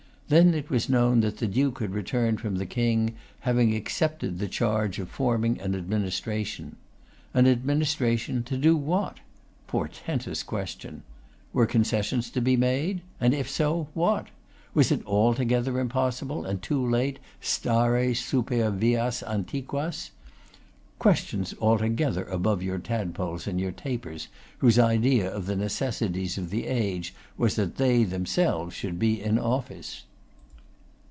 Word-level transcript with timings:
Then 0.31 0.53
it 0.53 0.69
was 0.69 0.87
known 0.87 1.19
that 1.19 1.39
the 1.39 1.45
Duke 1.45 1.79
had 1.81 1.93
returned 1.93 2.39
from 2.39 2.55
the 2.55 2.65
King, 2.65 3.15
having 3.41 3.75
accepted 3.75 4.39
the 4.39 4.47
charge 4.47 4.97
of 4.97 5.09
forming 5.09 5.59
an 5.59 5.75
administration. 5.75 6.77
An 7.33 7.45
administration 7.47 8.41
to 8.43 8.55
do 8.55 8.77
what? 8.77 9.17
Portentous 9.67 10.41
question! 10.41 11.03
Were 11.51 11.65
concessions 11.65 12.29
to 12.29 12.39
be 12.39 12.55
made? 12.55 13.01
And 13.19 13.33
if 13.33 13.49
so, 13.49 13.89
what? 13.93 14.27
Was 14.73 14.89
it 14.89 15.05
altogether 15.05 15.77
impossible, 15.81 16.45
and 16.45 16.61
too 16.61 16.81
late, 16.89 17.19
'stare 17.41 18.15
super 18.15 18.69
vias 18.69 19.21
antiquas?' 19.23 20.11
Questions 20.97 21.53
altogether 21.59 22.23
above 22.23 22.63
your 22.63 22.79
Tadpoles 22.79 23.47
and 23.47 23.59
your 23.59 23.73
Tapers, 23.73 24.29
whose 24.59 24.79
idea 24.79 25.29
of 25.29 25.45
the 25.45 25.57
necessities 25.57 26.37
of 26.37 26.51
the 26.51 26.67
age 26.67 27.13
was 27.37 27.57
that 27.57 27.75
they 27.75 28.05
themselves 28.05 28.73
should 28.73 28.97
be 28.97 29.21
in 29.21 29.37
office. 29.37 30.05